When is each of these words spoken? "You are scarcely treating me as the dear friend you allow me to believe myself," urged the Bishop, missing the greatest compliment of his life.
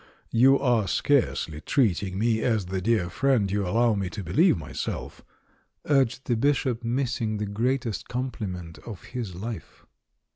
"You 0.31 0.57
are 0.57 0.87
scarcely 0.87 1.61
treating 1.61 2.17
me 2.17 2.41
as 2.41 2.65
the 2.65 2.81
dear 2.81 3.07
friend 3.07 3.51
you 3.51 3.67
allow 3.67 3.93
me 3.93 4.09
to 4.09 4.23
believe 4.23 4.57
myself," 4.57 5.21
urged 5.85 6.25
the 6.25 6.35
Bishop, 6.35 6.83
missing 6.83 7.37
the 7.37 7.45
greatest 7.45 8.07
compliment 8.07 8.79
of 8.79 9.03
his 9.03 9.35
life. 9.35 9.85